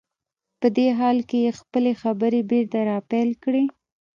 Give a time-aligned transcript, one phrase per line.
[0.59, 3.63] په دې حالت کې يې خپلې خبرې بېرته را پيل کړې.